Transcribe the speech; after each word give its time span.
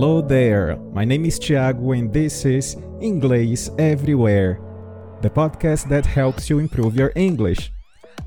Hello 0.00 0.22
there, 0.22 0.78
my 0.94 1.04
name 1.04 1.26
is 1.26 1.38
Thiago 1.38 1.94
and 1.94 2.10
this 2.10 2.46
is 2.46 2.74
English 3.02 3.68
Everywhere, 3.78 4.58
the 5.20 5.28
podcast 5.28 5.90
that 5.90 6.06
helps 6.06 6.48
you 6.48 6.58
improve 6.58 6.96
your 6.96 7.12
English. 7.14 7.70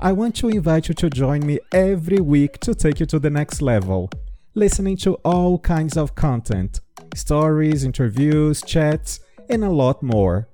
I 0.00 0.12
want 0.12 0.36
to 0.36 0.50
invite 0.50 0.86
you 0.86 0.94
to 0.94 1.10
join 1.10 1.44
me 1.44 1.58
every 1.72 2.20
week 2.20 2.60
to 2.60 2.76
take 2.76 3.00
you 3.00 3.06
to 3.06 3.18
the 3.18 3.28
next 3.28 3.60
level, 3.60 4.08
listening 4.54 4.96
to 4.98 5.14
all 5.24 5.58
kinds 5.58 5.96
of 5.96 6.14
content 6.14 6.80
stories, 7.12 7.82
interviews, 7.82 8.62
chats, 8.62 9.18
and 9.50 9.64
a 9.64 9.68
lot 9.68 10.00
more. 10.00 10.46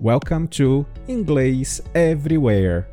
Welcome 0.00 0.48
to 0.56 0.86
English 1.08 1.80
Everywhere. 1.94 2.88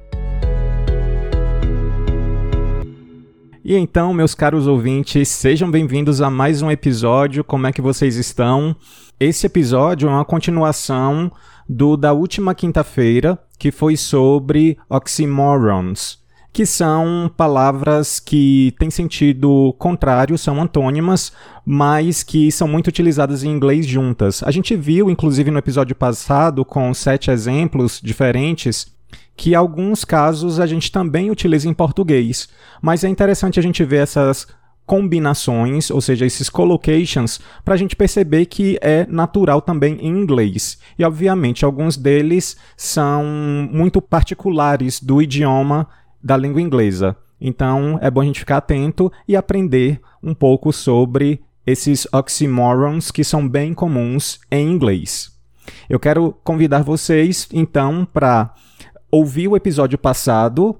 E 3.63 3.77
então, 3.77 4.11
meus 4.11 4.33
caros 4.33 4.65
ouvintes, 4.65 5.29
sejam 5.29 5.69
bem-vindos 5.69 6.19
a 6.19 6.31
mais 6.31 6.63
um 6.63 6.71
episódio. 6.71 7.43
Como 7.43 7.67
é 7.67 7.71
que 7.71 7.79
vocês 7.79 8.15
estão? 8.15 8.75
Esse 9.19 9.45
episódio 9.45 10.09
é 10.09 10.11
uma 10.11 10.25
continuação 10.25 11.31
do 11.69 11.95
da 11.95 12.11
última 12.11 12.55
quinta-feira, 12.55 13.37
que 13.59 13.69
foi 13.69 13.95
sobre 13.95 14.79
oxymorons, 14.89 16.17
que 16.51 16.65
são 16.65 17.31
palavras 17.37 18.19
que 18.19 18.73
têm 18.79 18.89
sentido 18.89 19.75
contrário, 19.77 20.39
são 20.39 20.59
antônimas, 20.59 21.31
mas 21.63 22.23
que 22.23 22.51
são 22.51 22.67
muito 22.67 22.87
utilizadas 22.87 23.43
em 23.43 23.51
inglês 23.51 23.85
juntas. 23.85 24.41
A 24.41 24.49
gente 24.49 24.75
viu, 24.75 25.07
inclusive, 25.07 25.51
no 25.51 25.59
episódio 25.59 25.95
passado, 25.95 26.65
com 26.65 26.91
sete 26.95 27.29
exemplos 27.29 28.01
diferentes, 28.03 28.87
que 29.35 29.55
alguns 29.55 30.05
casos 30.05 30.59
a 30.59 30.65
gente 30.65 30.91
também 30.91 31.31
utiliza 31.31 31.67
em 31.67 31.73
português, 31.73 32.47
mas 32.81 33.03
é 33.03 33.09
interessante 33.09 33.59
a 33.59 33.63
gente 33.63 33.83
ver 33.83 34.03
essas 34.03 34.47
combinações, 34.85 35.89
ou 35.89 36.01
seja, 36.01 36.25
esses 36.25 36.49
collocations, 36.49 37.39
para 37.63 37.75
a 37.75 37.77
gente 37.77 37.95
perceber 37.95 38.45
que 38.47 38.77
é 38.81 39.05
natural 39.07 39.61
também 39.61 39.97
em 40.01 40.09
inglês. 40.09 40.79
E, 40.99 41.05
obviamente, 41.05 41.63
alguns 41.63 41.95
deles 41.95 42.57
são 42.75 43.23
muito 43.71 44.01
particulares 44.01 45.01
do 45.01 45.21
idioma 45.21 45.87
da 46.21 46.35
língua 46.35 46.61
inglesa. 46.61 47.15
Então, 47.39 47.97
é 48.01 48.11
bom 48.11 48.21
a 48.21 48.25
gente 48.25 48.41
ficar 48.41 48.57
atento 48.57 49.11
e 49.27 49.35
aprender 49.35 50.01
um 50.21 50.33
pouco 50.33 50.73
sobre 50.73 51.41
esses 51.65 52.07
oxymorons 52.11 53.11
que 53.11 53.23
são 53.23 53.47
bem 53.47 53.73
comuns 53.73 54.39
em 54.51 54.69
inglês. 54.69 55.31
Eu 55.89 55.99
quero 55.99 56.35
convidar 56.43 56.83
vocês, 56.83 57.47
então, 57.53 58.05
para 58.05 58.53
ouvir 59.11 59.47
o 59.47 59.55
episódio 59.55 59.97
passado, 59.97 60.75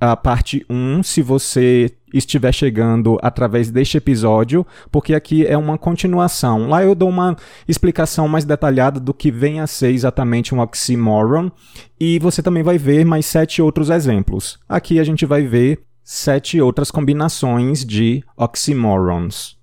a 0.00 0.16
parte 0.16 0.64
1, 0.68 1.02
se 1.02 1.22
você 1.22 1.90
estiver 2.12 2.52
chegando 2.52 3.18
através 3.22 3.70
deste 3.70 3.96
episódio, 3.96 4.66
porque 4.90 5.14
aqui 5.14 5.46
é 5.46 5.56
uma 5.56 5.78
continuação. 5.78 6.68
Lá 6.68 6.82
eu 6.82 6.94
dou 6.94 7.08
uma 7.08 7.36
explicação 7.68 8.26
mais 8.26 8.44
detalhada 8.44 8.98
do 8.98 9.14
que 9.14 9.30
vem 9.30 9.60
a 9.60 9.66
ser 9.66 9.92
exatamente 9.92 10.54
um 10.54 10.60
oxymoron, 10.60 11.50
e 11.98 12.18
você 12.18 12.42
também 12.42 12.62
vai 12.62 12.78
ver 12.78 13.04
mais 13.04 13.26
sete 13.26 13.62
outros 13.62 13.90
exemplos. 13.90 14.58
Aqui 14.68 14.98
a 14.98 15.04
gente 15.04 15.24
vai 15.24 15.42
ver 15.42 15.80
sete 16.02 16.60
outras 16.60 16.90
combinações 16.90 17.84
de 17.84 18.24
oxymorons. 18.36 19.59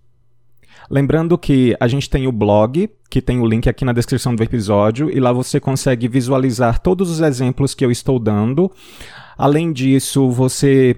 Lembrando 0.90 1.38
que 1.38 1.76
a 1.80 1.88
gente 1.88 2.10
tem 2.10 2.28
o 2.28 2.32
blog, 2.32 2.90
que 3.10 3.22
tem 3.22 3.40
o 3.40 3.46
link 3.46 3.68
aqui 3.68 3.84
na 3.84 3.94
descrição 3.94 4.36
do 4.36 4.44
episódio, 4.44 5.10
e 5.10 5.20
lá 5.20 5.32
você 5.32 5.60
consegue 5.60 6.08
visualizar 6.08 6.80
todos 6.80 7.10
os 7.10 7.20
exemplos 7.20 7.74
que 7.74 7.84
eu 7.84 7.92
estou 7.92 8.20
dando. 8.20 8.72
Além 9.38 9.72
disso, 9.72 10.30
você 10.30 10.96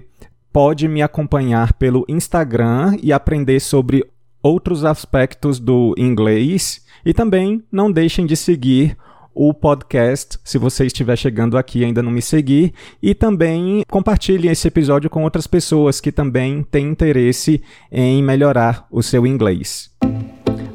pode 0.52 0.88
me 0.88 1.02
acompanhar 1.02 1.72
pelo 1.74 2.04
Instagram 2.08 2.96
e 3.02 3.12
aprender 3.12 3.60
sobre 3.60 4.04
outros 4.42 4.84
aspectos 4.84 5.58
do 5.58 5.94
inglês. 5.98 6.84
E 7.04 7.12
também 7.12 7.62
não 7.70 7.90
deixem 7.90 8.26
de 8.26 8.36
seguir 8.36 8.96
o 9.34 9.54
podcast, 9.54 10.38
se 10.44 10.58
você 10.58 10.86
estiver 10.86 11.16
chegando 11.16 11.56
aqui 11.56 11.80
e 11.80 11.84
ainda 11.84 12.02
não 12.02 12.10
me 12.10 12.22
seguir, 12.22 12.72
e 13.02 13.14
também 13.14 13.82
compartilhe 13.88 14.48
esse 14.48 14.68
episódio 14.68 15.08
com 15.08 15.24
outras 15.24 15.46
pessoas 15.46 16.00
que 16.00 16.12
também 16.12 16.62
têm 16.62 16.88
interesse 16.88 17.62
em 17.90 18.22
melhorar 18.22 18.86
o 18.90 19.02
seu 19.02 19.26
inglês. 19.26 19.90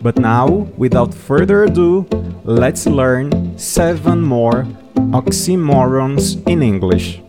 But 0.02 0.20
now, 0.20 0.68
without 0.78 1.16
further 1.16 1.64
ado, 1.64 2.06
let's 2.46 2.86
learn 2.86 3.32
seven 3.58 4.22
more 4.22 4.66
oxymorons 5.12 6.38
in 6.48 6.62
English. 6.62 7.24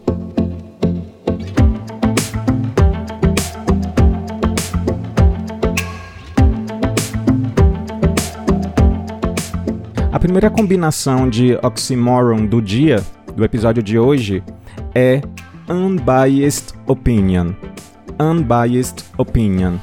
A 10.17 10.19
primeira 10.19 10.49
combinação 10.49 11.29
de 11.29 11.59
oxymoron 11.63 12.47
do 12.47 12.63
dia, 12.63 13.05
do 13.35 13.45
episódio 13.45 13.83
de 13.83 13.99
hoje, 13.99 14.43
é 14.95 15.21
unbiased 15.69 16.73
opinion. 16.87 17.53
Unbiased 18.19 19.05
opinion, 19.19 19.77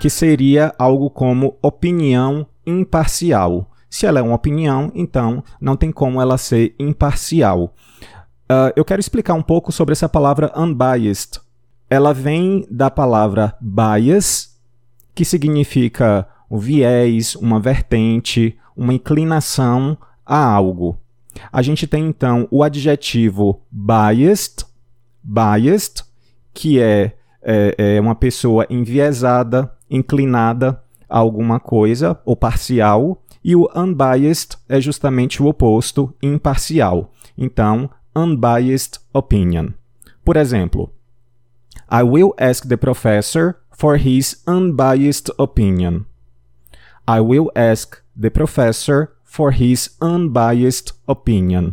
que 0.00 0.08
seria 0.08 0.72
algo 0.78 1.10
como 1.10 1.58
opinião 1.60 2.46
imparcial. 2.64 3.68
Se 3.90 4.06
ela 4.06 4.20
é 4.20 4.22
uma 4.22 4.36
opinião, 4.36 4.92
então 4.94 5.42
não 5.60 5.74
tem 5.74 5.90
como 5.90 6.22
ela 6.22 6.38
ser 6.38 6.72
imparcial. 6.78 7.74
Uh, 8.48 8.70
eu 8.76 8.84
quero 8.84 9.00
explicar 9.00 9.34
um 9.34 9.42
pouco 9.42 9.72
sobre 9.72 9.90
essa 9.90 10.08
palavra 10.08 10.52
unbiased. 10.56 11.40
Ela 11.90 12.14
vem 12.14 12.64
da 12.70 12.92
palavra 12.92 13.56
bias, 13.60 14.56
que 15.16 15.24
significa 15.24 16.28
o 16.50 16.58
viés, 16.58 17.36
uma 17.36 17.60
vertente, 17.60 18.58
uma 18.76 18.92
inclinação 18.92 19.96
a 20.26 20.36
algo. 20.44 20.98
A 21.52 21.62
gente 21.62 21.86
tem 21.86 22.08
então 22.08 22.48
o 22.50 22.64
adjetivo 22.64 23.62
biased, 23.70 24.66
biased, 25.22 26.02
que 26.52 26.80
é, 26.80 27.12
é, 27.40 27.94
é 27.96 28.00
uma 28.00 28.16
pessoa 28.16 28.66
enviesada, 28.68 29.72
inclinada 29.88 30.82
a 31.08 31.18
alguma 31.18 31.60
coisa 31.60 32.20
ou 32.24 32.34
parcial, 32.34 33.22
e 33.42 33.54
o 33.54 33.68
unbiased 33.74 34.58
é 34.68 34.80
justamente 34.80 35.42
o 35.42 35.46
oposto, 35.46 36.12
imparcial. 36.20 37.12
Então, 37.38 37.88
unbiased 38.14 38.98
opinion. 39.14 39.68
Por 40.24 40.36
exemplo, 40.36 40.92
I 41.90 42.02
will 42.02 42.34
ask 42.38 42.66
the 42.68 42.76
professor 42.76 43.56
for 43.70 43.96
his 43.96 44.42
unbiased 44.46 45.32
opinion. 45.38 46.09
I 47.10 47.18
will 47.18 47.50
ask 47.56 48.00
the 48.14 48.30
professor 48.30 49.16
for 49.24 49.50
his 49.50 49.96
unbiased 50.00 50.92
opinion. 51.08 51.72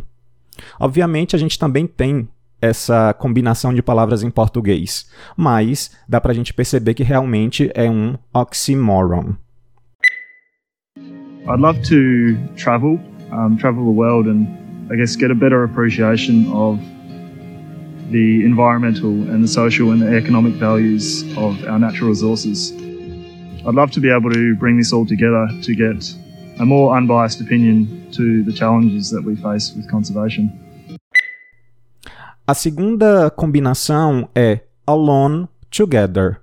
Obviamente, 0.80 1.36
a 1.36 1.38
gente 1.38 1.56
também 1.56 1.86
tem 1.86 2.28
essa 2.60 3.14
combinação 3.14 3.72
de 3.72 3.80
palavras 3.80 4.24
em 4.24 4.30
português, 4.30 5.08
mas 5.36 5.92
dá 6.08 6.20
para 6.20 6.32
a 6.32 6.34
gente 6.34 6.52
perceber 6.52 6.94
que 6.94 7.04
realmente 7.04 7.70
é 7.72 7.88
um 7.88 8.16
oxymoron. 8.34 9.36
I'd 11.46 11.60
love 11.60 11.80
to 11.82 12.36
travel, 12.56 12.98
um, 13.30 13.56
travel 13.56 13.84
the 13.84 13.96
world, 13.96 14.28
and 14.28 14.48
I 14.90 14.96
guess 14.96 15.16
get 15.16 15.30
a 15.30 15.36
better 15.36 15.62
appreciation 15.62 16.50
of 16.52 16.80
the 18.10 18.44
environmental 18.44 19.12
and 19.30 19.40
the 19.40 19.48
social 19.48 19.92
and 19.92 20.00
the 20.00 20.16
economic 20.16 20.54
values 20.54 21.22
of 21.36 21.64
our 21.68 21.78
natural 21.78 22.10
resources. 22.10 22.72
I'd 23.68 23.74
love 23.74 23.92
to 23.92 24.00
be 24.00 24.08
able 24.08 24.30
to 24.30 24.56
bring 24.56 24.78
this 24.78 24.94
all 24.94 25.04
together 25.04 25.46
to 25.60 25.74
get 25.74 26.16
a 26.58 26.64
more 26.64 26.96
unbiased 26.96 27.42
opinion 27.42 28.08
to 28.12 28.42
the 28.42 28.50
challenges 28.50 29.10
that 29.10 29.22
we 29.22 29.36
face 29.36 29.74
with 29.76 29.86
conservation. 29.90 30.48
A 32.46 32.54
segunda 32.54 33.30
combinação 33.30 34.26
é 34.34 34.60
alone 34.86 35.48
together. 35.70 36.40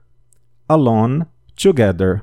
Alone 0.69 1.25
together. 1.55 2.22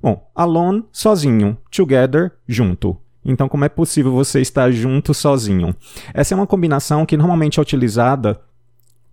Bom, 0.00 0.30
alone 0.36 0.84
sozinho, 0.92 1.58
together 1.68 2.30
junto. 2.46 2.96
Então, 3.24 3.48
como 3.48 3.64
é 3.64 3.68
possível 3.68 4.12
você 4.12 4.40
estar 4.40 4.70
junto 4.70 5.12
sozinho? 5.12 5.74
Essa 6.14 6.34
é 6.34 6.36
uma 6.36 6.46
combinação 6.46 7.04
que 7.04 7.16
normalmente 7.16 7.58
é 7.58 7.62
utilizada 7.62 8.40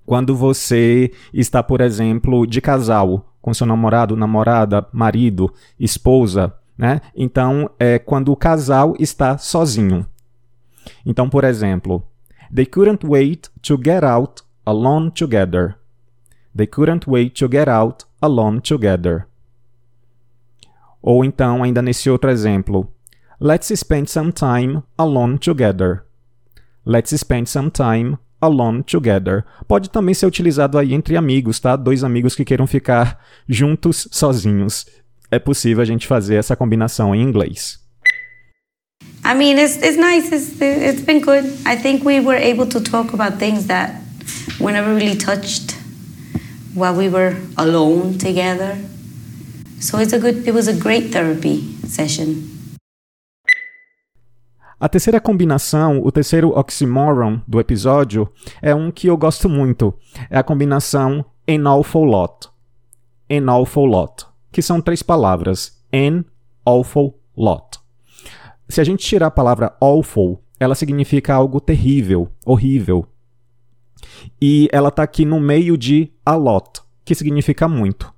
quando 0.05 0.35
você 0.35 1.11
está, 1.33 1.63
por 1.63 1.81
exemplo, 1.81 2.45
de 2.45 2.61
casal 2.61 3.34
com 3.45 3.53
seu 3.53 3.67
namorado, 3.67 4.15
namorada, 4.15 4.87
marido, 4.91 5.53
esposa, 5.79 6.51
né? 6.75 6.99
Então, 7.15 7.69
é 7.77 7.99
quando 7.99 8.31
o 8.31 8.35
casal 8.35 8.95
está 8.99 9.37
sozinho. 9.37 10.03
Então, 11.05 11.29
por 11.29 11.43
exemplo, 11.43 12.01
they 12.51 12.65
couldn't 12.65 13.05
wait 13.05 13.51
to 13.61 13.77
get 13.77 14.03
out 14.03 14.41
alone 14.65 15.11
together. 15.11 15.75
They 16.57 16.65
couldn't 16.65 17.07
wait 17.07 17.35
to 17.39 17.47
get 17.47 17.67
out 17.67 18.05
alone 18.19 18.61
together. 18.61 19.27
Ou 20.99 21.23
então, 21.23 21.61
ainda 21.61 21.83
nesse 21.83 22.09
outro 22.09 22.31
exemplo, 22.31 22.91
let's 23.39 23.71
spend 23.77 24.09
some 24.09 24.31
time 24.31 24.81
alone 24.97 25.37
together. 25.37 26.03
Let's 26.83 27.15
spend 27.15 27.47
some 27.47 27.69
time 27.69 28.17
alone 28.39 28.83
together. 28.83 29.43
Pode 29.67 29.89
também 29.89 30.13
ser 30.13 30.25
utilizado 30.25 30.77
aí 30.77 30.93
entre 30.93 31.17
amigos, 31.17 31.59
tá? 31.59 31.75
Dois 31.75 32.03
amigos 32.03 32.35
que 32.35 32.45
queiram 32.45 32.67
ficar 32.67 33.19
juntos 33.47 34.07
sozinhos. 34.11 34.85
é 35.31 35.39
possível 35.39 35.81
a 35.81 35.85
gente 35.85 36.07
fazer 36.07 36.35
essa 36.35 36.55
combinação 36.55 37.13
em 37.13 37.21
inglês. 37.21 37.79
I 39.23 39.33
mean, 39.35 39.57
it's, 39.57 39.77
it's 39.77 39.97
nice. 39.97 40.31
It's, 40.31 40.61
it's 40.61 41.01
been 41.01 41.19
good. 41.19 41.45
I 41.65 41.75
think 41.75 42.05
we 42.05 42.19
were 42.19 42.37
able 42.37 42.67
to 42.67 42.79
talk 42.79 43.13
about 43.13 43.39
things 43.39 43.65
that 43.67 44.01
we 44.59 44.71
never 44.71 44.93
really 44.93 45.17
touched 45.17 45.75
while 46.75 46.95
we 46.95 47.09
were 47.09 47.35
alone 47.57 48.17
together. 48.17 48.77
So 49.79 49.99
it's 49.99 50.13
a 50.13 50.19
good, 50.19 50.47
it 50.47 50.53
was 50.53 50.67
a 50.67 50.73
great 50.73 51.11
therapy 51.11 51.63
session. 51.87 52.54
A 54.79 54.89
terceira 54.89 55.21
combinação, 55.21 56.01
o 56.03 56.11
terceiro 56.11 56.49
oxymoron 56.49 57.41
do 57.47 57.59
episódio, 57.59 58.29
é 58.61 58.75
um 58.75 58.91
que 58.91 59.07
eu 59.07 59.15
gosto 59.15 59.47
muito. 59.47 59.93
É 60.29 60.37
a 60.37 60.43
combinação 60.43 61.25
an 61.47 61.69
awful 61.69 62.03
lot. 62.03 62.49
An 63.29 63.49
awful 63.49 63.85
lot. 63.85 64.25
Que 64.51 64.61
são 64.61 64.81
três 64.81 65.01
palavras. 65.01 65.81
An 65.93 66.25
awful 66.65 67.17
lot. 67.37 67.79
Se 68.67 68.81
a 68.81 68.83
gente 68.83 69.05
tirar 69.05 69.27
a 69.27 69.31
palavra 69.31 69.75
awful, 69.79 70.41
ela 70.59 70.75
significa 70.75 71.33
algo 71.33 71.61
terrível, 71.61 72.29
horrível. 72.45 73.07
E 74.41 74.67
ela 74.71 74.89
está 74.89 75.03
aqui 75.03 75.23
no 75.23 75.39
meio 75.39 75.77
de 75.77 76.11
a 76.25 76.35
lot, 76.35 76.81
que 77.05 77.15
significa 77.15 77.67
muito. 77.67 78.13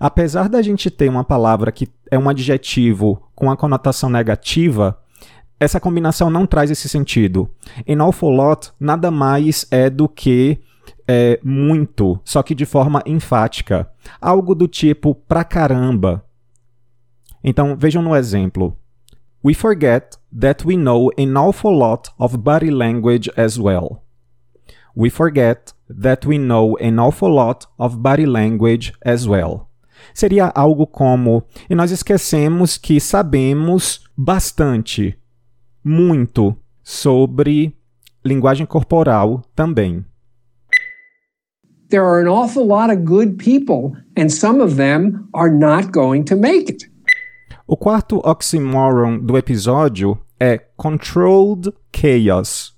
Apesar 0.00 0.48
da 0.48 0.62
gente 0.62 0.90
ter 0.90 1.08
uma 1.08 1.24
palavra 1.24 1.70
que 1.70 1.88
é 2.10 2.18
um 2.18 2.28
adjetivo 2.28 3.22
com 3.34 3.50
a 3.50 3.56
conotação 3.56 4.08
negativa, 4.08 4.98
essa 5.58 5.80
combinação 5.80 6.30
não 6.30 6.46
traz 6.46 6.70
esse 6.70 6.88
sentido. 6.88 7.50
An 7.88 8.02
awful 8.02 8.30
lot 8.30 8.72
nada 8.78 9.10
mais 9.10 9.66
é 9.70 9.88
do 9.88 10.08
que 10.08 10.60
é, 11.08 11.40
muito, 11.42 12.20
só 12.24 12.42
que 12.42 12.54
de 12.54 12.66
forma 12.66 13.02
enfática. 13.06 13.88
Algo 14.20 14.54
do 14.54 14.68
tipo 14.68 15.14
pra 15.14 15.44
caramba. 15.44 16.24
Então 17.42 17.76
vejam 17.76 18.02
no 18.02 18.14
exemplo. 18.14 18.76
We 19.44 19.54
forget 19.54 20.18
that 20.38 20.66
we 20.66 20.76
know 20.76 21.10
an 21.18 21.36
awful 21.36 21.72
lot 21.72 22.10
of 22.18 22.36
body 22.36 22.70
language 22.70 23.30
as 23.36 23.58
well. 23.58 24.02
We 24.96 25.10
forget 25.10 25.72
that 25.88 26.26
we 26.26 26.38
know 26.38 26.76
an 26.80 26.98
awful 26.98 27.30
lot 27.30 27.66
of 27.78 27.98
body 27.98 28.26
language 28.26 28.92
as 29.04 29.26
well. 29.26 29.68
Seria 30.12 30.52
algo 30.54 30.86
como: 30.86 31.44
e 31.70 31.74
nós 31.74 31.90
esquecemos 31.90 32.76
que 32.76 32.98
sabemos 32.98 34.00
bastante 34.16 35.16
muito 35.86 36.56
sobre 36.82 37.72
linguagem 38.24 38.66
corporal 38.66 39.42
também. 39.54 40.04
There 41.90 42.02
are 42.02 42.20
an 42.20 42.28
awful 42.28 42.66
lot 42.66 42.90
of 42.90 43.04
good 43.04 43.36
people, 43.36 43.96
and 44.18 44.28
some 44.28 44.60
of 44.60 44.74
them 44.74 45.28
are 45.32 45.48
not 45.48 45.92
going 45.92 46.24
to 46.24 46.36
make 46.36 46.72
it. 46.72 46.90
O 47.68 47.76
quarto 47.76 48.20
oxymoron 48.24 49.20
do 49.20 49.38
episódio 49.38 50.18
é 50.40 50.58
controlled 50.76 51.72
chaos. 51.92 52.74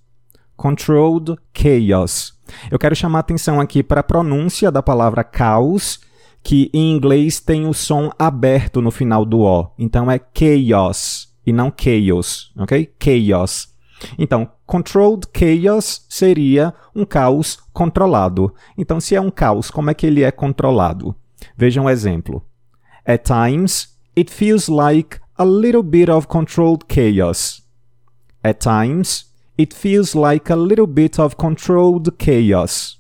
Controlled 0.55 1.39
chaos. 1.55 2.35
Eu 2.71 2.79
quero 2.79 2.95
chamar 2.95 3.21
atenção 3.21 3.59
aqui 3.59 3.83
para 3.83 4.01
a 4.01 4.05
pronúncia 4.05 4.71
da 4.71 4.83
palavra 4.83 5.25
caos, 5.25 5.99
que 6.43 6.71
em 6.75 6.95
inglês 6.95 7.41
tem 7.41 7.67
o 7.67 7.73
som 7.73 8.11
aberto 8.19 8.83
no 8.83 8.91
final 8.91 9.25
do 9.25 9.41
O. 9.41 9.71
Então 9.79 10.11
é 10.11 10.21
chaos 10.35 11.28
e 11.49 11.53
não 11.53 11.73
chaos, 11.75 12.53
ok? 12.59 12.93
Chaos. 13.03 13.69
Então, 14.19 14.51
controlled 14.67 15.27
chaos 15.33 16.05
seria 16.09 16.75
um 16.95 17.07
caos 17.07 17.59
controlado. 17.73 18.55
Então, 18.77 19.01
se 19.01 19.15
é 19.15 19.21
um 19.21 19.31
caos, 19.31 19.71
como 19.71 19.91
é 19.91 19.95
que 19.95 20.07
ele 20.07 20.23
é 20.23 20.31
controlado? 20.31 21.15
Veja 21.57 21.81
um 21.81 21.89
exemplo. 21.89 22.45
At 23.07 23.25
times, 23.25 23.97
it 24.17 24.31
feels 24.31 24.69
like 24.69 25.19
a 25.39 25.45
little 25.45 25.83
bit 25.83 26.11
of 26.11 26.29
controlled 26.29 26.85
chaos. 26.87 27.63
At 28.45 28.61
times, 28.61 29.33
it 29.59 29.75
feels 29.75 30.15
like 30.15 30.53
a 30.53 30.57
little 30.57 30.87
bit 30.87 31.19
of 31.19 31.37
controlled 31.37 32.13
chaos. 32.19 32.99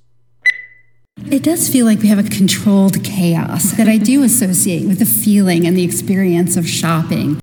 It 1.31 1.43
does 1.43 1.69
feel 1.69 1.85
like 1.85 2.01
we 2.01 2.09
have 2.09 2.19
a 2.19 2.23
controlled 2.23 3.05
chaos 3.05 3.73
that 3.73 3.89
I 3.89 3.99
do 3.99 4.23
associate 4.23 4.87
with 4.87 5.01
the 5.01 5.05
feeling 5.05 5.67
and 5.67 5.77
the 5.77 5.85
experience 5.85 6.57
of 6.57 6.67
shopping. 6.67 7.41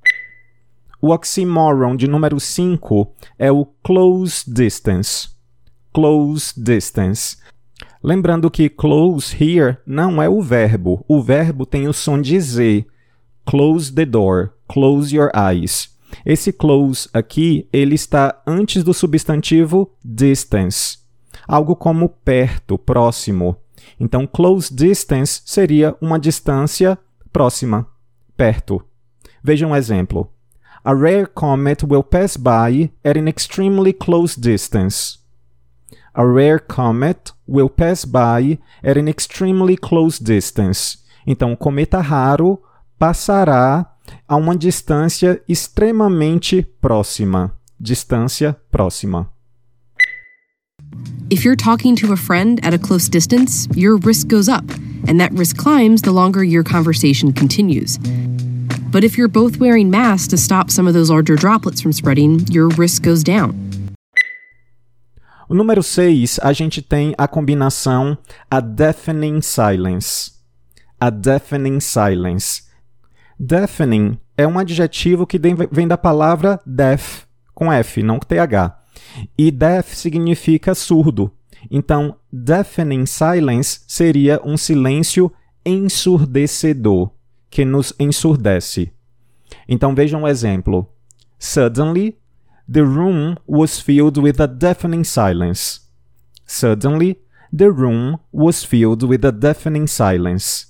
O 1.05 1.11
oxymoron 1.11 1.95
de 1.95 2.07
número 2.07 2.39
5 2.39 3.13
é 3.37 3.51
o 3.51 3.63
close 3.83 4.43
distance. 4.51 5.29
Close 5.93 6.51
distance. 6.59 7.37
Lembrando 8.01 8.49
que 8.49 8.67
close 8.67 9.37
here 9.39 9.77
não 9.85 10.19
é 10.19 10.27
o 10.27 10.41
verbo. 10.41 11.05
O 11.07 11.21
verbo 11.21 11.63
tem 11.63 11.87
o 11.87 11.93
som 11.93 12.19
de 12.19 12.39
Z. 12.39 12.87
Close 13.45 13.93
the 13.93 14.03
door. 14.03 14.53
Close 14.67 15.15
your 15.15 15.29
eyes. 15.35 15.95
Esse 16.25 16.51
close 16.51 17.07
aqui, 17.13 17.69
ele 17.71 17.93
está 17.93 18.41
antes 18.47 18.83
do 18.83 18.91
substantivo 18.91 19.91
distance. 20.03 20.97
Algo 21.47 21.75
como 21.75 22.09
perto, 22.09 22.79
próximo. 22.79 23.55
Então, 23.99 24.25
close 24.25 24.73
distance 24.73 25.43
seria 25.45 25.95
uma 26.01 26.17
distância 26.17 26.97
próxima, 27.31 27.85
perto. 28.35 28.83
Veja 29.43 29.67
um 29.67 29.75
exemplo. 29.75 30.31
A 30.85 30.95
rare 30.95 31.25
comet 31.25 31.83
will 31.83 32.03
pass 32.03 32.37
by 32.37 32.91
at 33.03 33.17
an 33.17 33.27
extremely 33.27 33.91
close 33.91 34.35
distance. 34.35 35.17
A 36.13 36.25
rare 36.25 36.59
comet 36.59 37.31
will 37.47 37.69
pass 37.69 38.05
by 38.05 38.59
at 38.83 38.95
an 38.95 39.07
extremely 39.07 39.77
close 39.77 40.19
distance. 40.19 40.99
Então, 41.25 41.51
o 41.51 41.57
cometa 41.57 41.99
raro 41.99 42.61
passará 42.99 43.87
a 44.27 44.35
uma 44.35 44.55
distância 44.55 45.41
extremamente 45.49 46.61
próxima. 46.79 47.51
Distância 47.79 48.55
próxima. 48.71 49.27
If 51.31 51.43
you're 51.43 51.57
talking 51.57 51.95
to 51.95 52.13
a 52.13 52.15
friend 52.15 52.59
at 52.63 52.75
a 52.75 52.77
close 52.77 53.09
distance, 53.09 53.67
your 53.75 53.97
risk 53.97 54.27
goes 54.27 54.47
up, 54.47 54.63
and 55.07 55.19
that 55.19 55.33
risk 55.33 55.57
climbs 55.57 56.03
the 56.03 56.11
longer 56.11 56.43
your 56.43 56.63
conversation 56.63 57.33
continues. 57.33 57.97
But 58.95 59.03
if 59.03 59.17
you're 59.17 59.27
both 59.27 59.59
wearing 59.59 59.89
masks 59.89 60.29
to 60.29 60.37
stop 60.37 60.71
some 60.71 60.87
of 60.87 60.93
those 60.93 61.09
larger 61.11 61.35
droplets 61.35 61.81
from 61.81 61.91
spreading, 61.91 62.47
your 62.49 62.69
risk 62.77 63.03
goes 63.03 63.25
down. 63.25 63.53
O 65.49 65.53
número 65.53 65.83
6, 65.83 66.39
a 66.41 66.53
gente 66.53 66.81
tem 66.81 67.13
a 67.17 67.27
combinação 67.27 68.17
a 68.49 68.61
deafening 68.61 69.41
silence. 69.41 70.31
A 70.97 71.09
deafening 71.09 71.81
silence. 71.81 72.63
Deafening 73.37 74.17
é 74.37 74.47
um 74.47 74.57
adjetivo 74.57 75.27
que 75.27 75.37
vem 75.69 75.89
da 75.89 75.97
palavra 75.97 76.61
deaf, 76.65 77.25
com 77.53 77.69
F, 77.69 78.01
não 78.01 78.17
com 78.17 78.25
TH. 78.25 78.79
E 79.37 79.51
deaf 79.51 79.93
significa 79.93 80.73
surdo. 80.73 81.29
Então, 81.69 82.15
deafening 82.31 83.05
silence 83.05 83.81
seria 83.85 84.39
um 84.41 84.55
silêncio 84.55 85.29
ensurdecedor 85.65 87.14
que 87.55 87.63
nos 87.63 87.93
ensurdece. 87.97 88.91
Então 89.65 89.95
vejam 89.95 90.23
um 90.23 90.27
exemplo. 90.27 90.89
Suddenly, 91.39 92.17
the 92.69 92.81
room 92.81 93.37
was 93.47 93.79
filled 93.79 94.19
with 94.19 94.41
a 94.41 94.45
deafening 94.45 95.05
silence. 95.05 95.79
Suddenly, 96.45 97.17
the 97.55 97.69
room 97.69 98.17
was 98.33 98.65
filled 98.65 99.05
with 99.05 99.25
a 99.25 99.31
deafening 99.31 99.87
silence. 99.87 100.67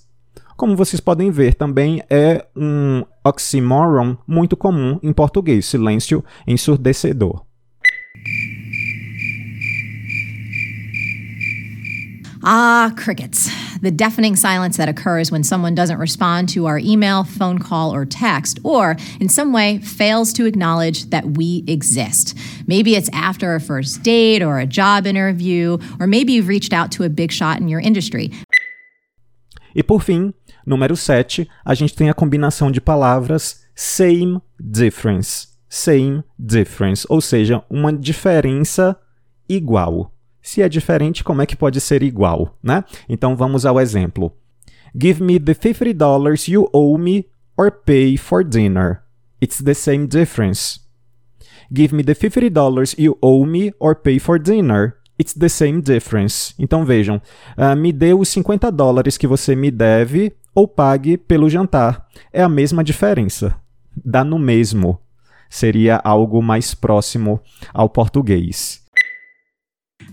Como 0.56 0.76
vocês 0.76 1.00
podem 1.00 1.28
ver, 1.28 1.54
também 1.54 2.04
é 2.08 2.46
um 2.54 3.04
oxymoron 3.24 4.16
muito 4.24 4.56
comum 4.56 5.00
em 5.02 5.12
português, 5.12 5.66
silêncio 5.66 6.24
ensurdecedor. 6.46 7.45
Ah, 12.48 12.92
crickets. 12.96 13.50
The 13.80 13.90
deafening 13.90 14.36
silence 14.36 14.76
that 14.76 14.88
occurs 14.88 15.32
when 15.32 15.42
someone 15.42 15.74
doesn't 15.74 15.98
respond 15.98 16.48
to 16.50 16.66
our 16.66 16.78
email, 16.78 17.24
phone 17.24 17.58
call, 17.58 17.92
or 17.92 18.06
text, 18.06 18.60
or 18.62 18.96
in 19.18 19.28
some 19.28 19.52
way 19.52 19.78
fails 19.78 20.32
to 20.34 20.46
acknowledge 20.46 21.10
that 21.10 21.36
we 21.36 21.64
exist. 21.66 22.38
Maybe 22.68 22.94
it's 22.94 23.10
after 23.12 23.56
a 23.56 23.60
first 23.60 24.04
date 24.04 24.42
or 24.42 24.60
a 24.60 24.66
job 24.66 25.08
interview, 25.08 25.78
or 25.98 26.06
maybe 26.06 26.34
you've 26.34 26.46
reached 26.46 26.72
out 26.72 26.92
to 26.92 27.02
a 27.02 27.08
big 27.08 27.32
shot 27.32 27.60
in 27.60 27.66
your 27.66 27.80
industry. 27.80 28.30
E 29.74 29.82
por 29.82 30.00
fim, 30.00 30.32
número 30.64 30.96
7, 30.96 31.48
a 31.64 31.74
gente 31.74 31.96
tem 31.96 32.08
a 32.08 32.14
combinação 32.14 32.70
de 32.70 32.80
palavras 32.80 33.66
same 33.74 34.40
difference. 34.60 35.48
Same 35.68 36.22
difference, 36.38 37.04
ou 37.10 37.20
seja, 37.20 37.64
uma 37.68 37.92
diferença 37.92 38.96
igual. 39.48 40.15
Se 40.46 40.62
é 40.62 40.68
diferente, 40.68 41.24
como 41.24 41.42
é 41.42 41.46
que 41.46 41.56
pode 41.56 41.80
ser 41.80 42.04
igual, 42.04 42.56
né? 42.62 42.84
Então 43.08 43.34
vamos 43.34 43.66
ao 43.66 43.80
exemplo. 43.80 44.32
Give 44.96 45.20
me 45.20 45.40
the 45.40 45.52
$50 45.52 46.48
you 46.48 46.70
owe 46.72 46.96
me 46.96 47.26
or 47.56 47.68
pay 47.84 48.16
for 48.16 48.44
dinner. 48.44 49.00
It's 49.42 49.60
the 49.60 49.74
same 49.74 50.06
difference. 50.06 50.78
Give 51.74 51.92
me 51.92 52.04
the 52.04 52.14
$50 52.14 52.94
you 52.96 53.18
owe 53.20 53.44
me 53.44 53.72
or 53.80 53.96
pay 53.96 54.20
for 54.20 54.38
dinner. 54.38 54.94
It's 55.18 55.34
the 55.34 55.48
same 55.48 55.80
difference. 55.80 56.54
Então 56.56 56.84
vejam, 56.84 57.20
uh, 57.58 57.74
me 57.76 57.92
dê 57.92 58.14
os 58.14 58.28
50 58.28 58.70
dólares 58.70 59.18
que 59.18 59.26
você 59.26 59.56
me 59.56 59.72
deve 59.72 60.32
ou 60.54 60.68
pague 60.68 61.16
pelo 61.16 61.50
jantar. 61.50 62.06
É 62.32 62.40
a 62.40 62.48
mesma 62.48 62.84
diferença. 62.84 63.56
Dá 63.96 64.22
no 64.22 64.38
mesmo. 64.38 65.00
Seria 65.50 66.00
algo 66.04 66.40
mais 66.40 66.72
próximo 66.72 67.40
ao 67.74 67.88
português. 67.88 68.85